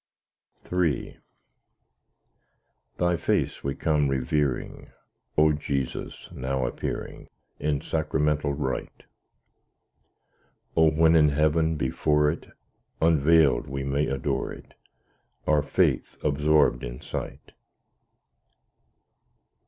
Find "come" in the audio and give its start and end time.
3.75-4.07